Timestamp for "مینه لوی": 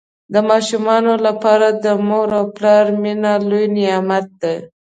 3.01-3.65